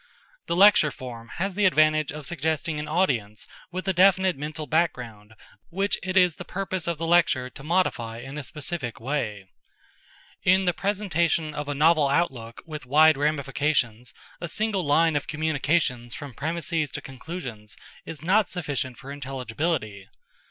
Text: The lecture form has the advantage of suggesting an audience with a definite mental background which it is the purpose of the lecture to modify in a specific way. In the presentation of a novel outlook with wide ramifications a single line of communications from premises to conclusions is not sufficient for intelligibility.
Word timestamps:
The 0.47 0.55
lecture 0.55 0.89
form 0.89 1.27
has 1.35 1.53
the 1.53 1.65
advantage 1.67 2.11
of 2.11 2.25
suggesting 2.25 2.79
an 2.79 2.87
audience 2.87 3.45
with 3.71 3.87
a 3.87 3.93
definite 3.93 4.35
mental 4.35 4.65
background 4.65 5.35
which 5.69 5.95
it 6.01 6.17
is 6.17 6.37
the 6.37 6.43
purpose 6.43 6.87
of 6.87 6.97
the 6.97 7.05
lecture 7.05 7.51
to 7.51 7.61
modify 7.63 8.17
in 8.17 8.35
a 8.35 8.43
specific 8.43 8.99
way. 8.99 9.45
In 10.41 10.65
the 10.65 10.73
presentation 10.73 11.53
of 11.53 11.69
a 11.69 11.75
novel 11.75 12.07
outlook 12.07 12.63
with 12.65 12.87
wide 12.87 13.15
ramifications 13.15 14.11
a 14.39 14.47
single 14.47 14.83
line 14.83 15.15
of 15.15 15.27
communications 15.27 16.15
from 16.15 16.33
premises 16.33 16.89
to 16.93 17.01
conclusions 17.03 17.77
is 18.03 18.23
not 18.23 18.49
sufficient 18.49 18.97
for 18.97 19.11
intelligibility. 19.11 20.07